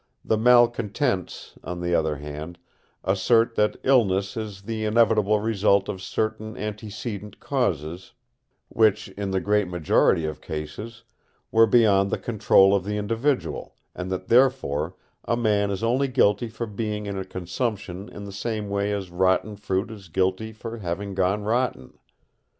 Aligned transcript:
The 0.25 0.35
malcontents, 0.35 1.59
on 1.63 1.79
the 1.79 1.93
other 1.93 2.15
hand, 2.15 2.57
assert 3.03 3.53
that 3.53 3.77
illness 3.83 4.35
is 4.35 4.63
the 4.63 4.83
inevitable 4.83 5.39
result 5.39 5.87
of 5.87 6.01
certain 6.01 6.57
antecedent 6.57 7.39
causes, 7.39 8.13
which, 8.67 9.09
in 9.09 9.29
the 9.29 9.39
great 9.39 9.67
majority 9.67 10.25
of 10.25 10.41
cases, 10.41 11.03
were 11.51 11.67
beyond 11.67 12.09
the 12.09 12.17
control 12.17 12.73
of 12.75 12.83
the 12.83 12.97
individual, 12.97 13.75
and 13.93 14.11
that 14.11 14.27
therefore 14.27 14.95
a 15.25 15.37
man 15.37 15.69
is 15.69 15.83
only 15.83 16.07
guilty 16.07 16.49
for 16.49 16.65
being 16.65 17.05
in 17.05 17.15
a 17.15 17.23
consumption 17.23 18.09
in 18.09 18.23
the 18.25 18.31
same 18.31 18.71
way 18.71 18.91
as 18.91 19.11
rotten 19.11 19.55
fruit 19.55 19.91
is 19.91 20.09
guilty 20.09 20.51
for 20.51 20.79
having 20.79 21.13
gone 21.13 21.43
rotten. 21.43 21.99